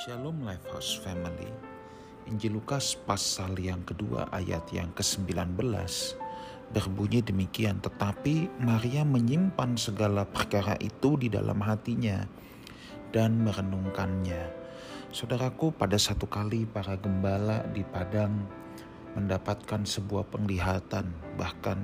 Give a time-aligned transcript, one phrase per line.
[0.00, 1.52] Shalom Lifehouse Family.
[2.24, 5.60] Injil Lukas pasal yang kedua ayat yang ke-19
[6.72, 12.24] berbunyi demikian tetapi Maria menyimpan segala perkara itu di dalam hatinya
[13.12, 14.48] dan merenungkannya.
[15.12, 18.40] Saudaraku pada satu kali para gembala di padang
[19.12, 21.76] mendapatkan sebuah penglihatan bahkan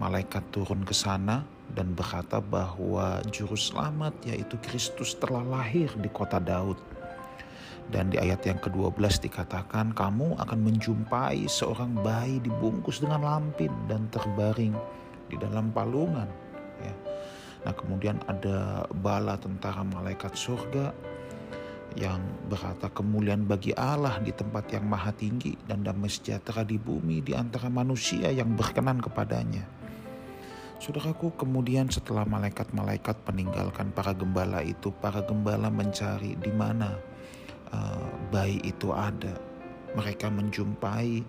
[0.00, 1.44] malaikat turun ke sana
[1.76, 6.96] dan berkata bahwa juru selamat yaitu Kristus telah lahir di kota Daud
[7.88, 14.04] dan di ayat yang ke-12 dikatakan kamu akan menjumpai seorang bayi dibungkus dengan lampin dan
[14.12, 14.76] terbaring
[15.32, 16.28] di dalam palungan.
[16.84, 16.94] Ya.
[17.64, 20.92] Nah kemudian ada bala tentara malaikat surga
[21.96, 22.20] yang
[22.52, 27.32] berkata kemuliaan bagi Allah di tempat yang maha tinggi dan damai sejahtera di bumi di
[27.32, 29.64] antara manusia yang berkenan kepadanya.
[30.78, 36.94] Saudaraku, kemudian setelah malaikat-malaikat meninggalkan para gembala itu, para gembala mencari di mana
[37.72, 39.36] uh, bayi itu ada.
[39.96, 41.24] Mereka menjumpai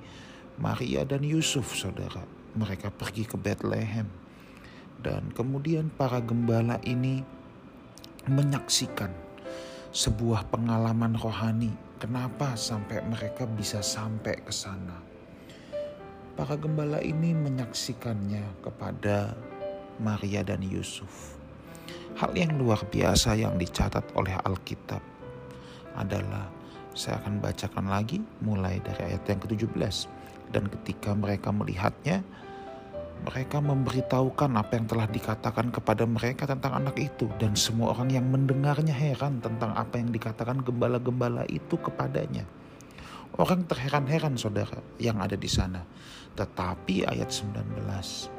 [0.59, 2.23] Maria dan Yusuf, saudara.
[2.59, 4.07] Mereka pergi ke Bethlehem.
[4.99, 7.23] Dan kemudian para gembala ini
[8.27, 9.11] menyaksikan
[9.95, 11.71] sebuah pengalaman rohani.
[11.99, 14.99] Kenapa sampai mereka bisa sampai ke sana?
[16.35, 19.35] Para gembala ini menyaksikannya kepada
[19.99, 21.35] Maria dan Yusuf.
[22.15, 25.18] Hal yang luar biasa yang dicatat oleh Alkitab
[25.97, 26.49] adalah
[26.97, 30.09] saya akan bacakan lagi mulai dari ayat yang ke-17
[30.49, 32.25] dan ketika mereka melihatnya
[33.19, 38.25] mereka memberitahukan apa yang telah dikatakan kepada mereka tentang anak itu dan semua orang yang
[38.31, 42.47] mendengarnya heran tentang apa yang dikatakan gembala-gembala itu kepadanya.
[43.35, 45.83] Orang terheran-heran saudara yang ada di sana.
[46.35, 48.38] Tetapi ayat 19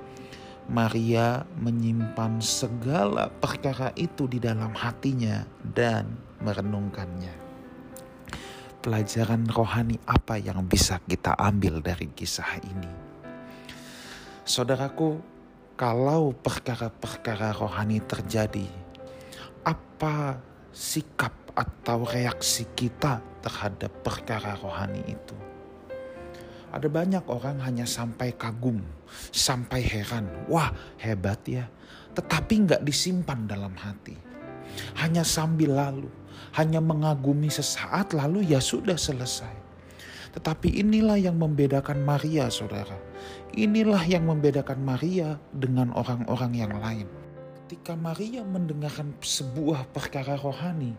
[0.69, 6.11] Maria menyimpan segala perkara itu di dalam hatinya dan
[6.43, 7.51] merenungkannya
[8.81, 12.93] pelajaran rohani apa yang bisa kita ambil dari kisah ini?
[14.49, 15.21] Saudaraku,
[15.77, 18.67] kalau perkara-perkara rohani terjadi,
[19.63, 20.41] apa
[20.73, 25.50] sikap atau reaksi kita terhadap perkara rohani itu?
[26.71, 28.79] Ada banyak orang hanya sampai kagum,
[29.35, 30.27] sampai heran.
[30.47, 30.71] Wah
[31.03, 31.67] hebat ya.
[32.15, 34.15] Tetapi nggak disimpan dalam hati.
[35.03, 36.11] Hanya sambil lalu
[36.57, 39.55] hanya mengagumi sesaat lalu ya sudah selesai.
[40.31, 42.95] Tetapi inilah yang membedakan Maria, saudara.
[43.51, 47.07] Inilah yang membedakan Maria dengan orang-orang yang lain.
[47.67, 50.95] Ketika Maria mendengarkan sebuah perkara rohani,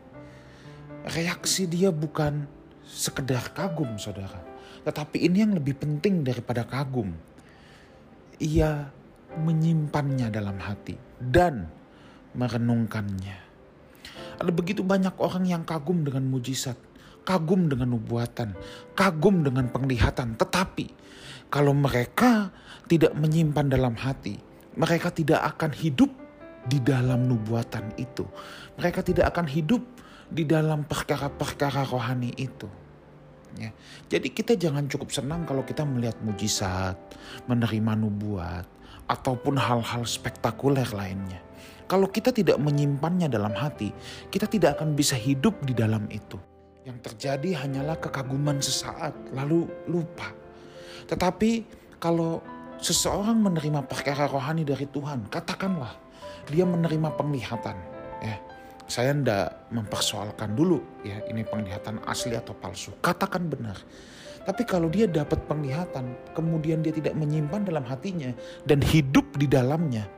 [1.16, 2.44] reaksi dia bukan
[2.84, 4.51] sekedar kagum, saudara.
[4.82, 7.14] Tetapi ini yang lebih penting daripada kagum.
[8.42, 8.90] Ia
[9.38, 11.70] menyimpannya dalam hati dan
[12.34, 13.38] merenungkannya.
[14.42, 16.76] Ada begitu banyak orang yang kagum dengan mujizat,
[17.22, 18.58] kagum dengan nubuatan,
[18.98, 20.34] kagum dengan penglihatan.
[20.34, 20.86] Tetapi
[21.54, 22.50] kalau mereka
[22.90, 24.42] tidak menyimpan dalam hati,
[24.74, 26.10] mereka tidak akan hidup
[26.66, 28.26] di dalam nubuatan itu.
[28.82, 29.84] Mereka tidak akan hidup
[30.32, 32.66] di dalam perkara-perkara rohani itu.
[34.08, 36.96] Jadi kita jangan cukup senang kalau kita melihat mujizat,
[37.48, 38.66] menerima nubuat,
[39.12, 41.44] ataupun hal-hal spektakuler lainnya.
[41.92, 43.92] Kalau kita tidak menyimpannya dalam hati,
[44.32, 46.40] kita tidak akan bisa hidup di dalam itu.
[46.88, 50.32] Yang terjadi hanyalah kekaguman sesaat, lalu lupa.
[51.12, 51.52] Tetapi
[52.00, 52.40] kalau
[52.80, 55.92] seseorang menerima perkara rohani dari Tuhan, katakanlah
[56.48, 57.78] dia menerima penglihatan.
[58.92, 62.92] Ya, saya tidak mempersoalkan dulu ya ini penglihatan asli atau palsu.
[63.00, 63.80] Katakan benar.
[64.44, 68.36] Tapi kalau dia dapat penglihatan, kemudian dia tidak menyimpan dalam hatinya
[68.68, 70.12] dan hidup di dalamnya,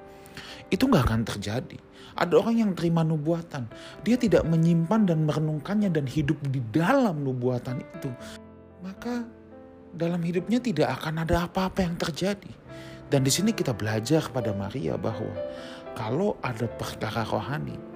[0.74, 1.78] itu nggak akan terjadi.
[2.18, 3.70] Ada orang yang terima nubuatan,
[4.02, 8.10] dia tidak menyimpan dan merenungkannya dan hidup di dalam nubuatan itu.
[8.82, 9.22] Maka
[9.94, 12.50] dalam hidupnya tidak akan ada apa-apa yang terjadi.
[13.06, 15.30] Dan di sini kita belajar pada Maria bahwa
[15.94, 17.93] kalau ada perkara rohani,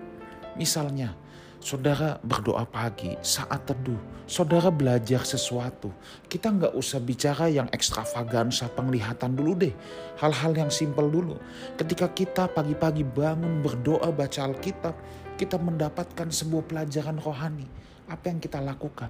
[0.58, 1.16] misalnya
[1.58, 3.98] Saudara berdoa pagi saat teduh.
[4.30, 5.90] Saudara belajar sesuatu.
[6.30, 9.74] Kita nggak usah bicara yang ekstravagansa penglihatan dulu deh.
[10.22, 11.42] Hal-hal yang simpel dulu.
[11.74, 14.96] Ketika kita pagi-pagi bangun berdoa baca Alkitab.
[15.38, 17.66] Kita mendapatkan sebuah pelajaran rohani.
[18.10, 19.10] Apa yang kita lakukan?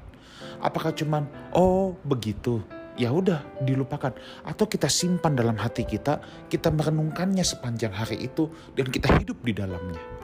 [0.64, 2.64] Apakah cuman oh begitu?
[2.98, 4.10] ya udah dilupakan
[4.42, 6.18] atau kita simpan dalam hati kita,
[6.50, 10.17] kita merenungkannya sepanjang hari itu dan kita hidup di dalamnya.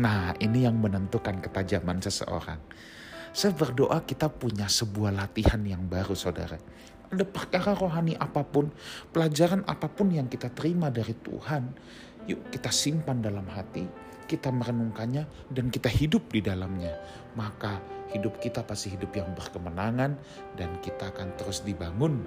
[0.00, 2.56] Nah, ini yang menentukan ketajaman seseorang.
[3.32, 6.56] Saya berdoa kita punya sebuah latihan yang baru, saudara.
[7.12, 8.72] Ada perkara rohani apa pun,
[9.12, 11.68] pelajaran apa pun yang kita terima dari Tuhan,
[12.24, 13.84] yuk kita simpan dalam hati,
[14.24, 16.96] kita merenungkannya dan kita hidup di dalamnya,
[17.36, 17.76] maka
[18.16, 20.16] hidup kita pasti hidup yang berkemenangan
[20.56, 22.24] dan kita akan terus dibangun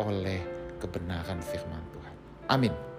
[0.00, 0.40] oleh
[0.80, 2.14] kebenaran firman Tuhan.
[2.48, 2.89] Amin.